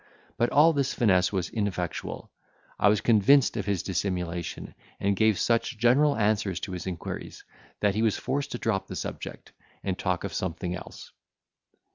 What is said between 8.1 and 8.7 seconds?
forced to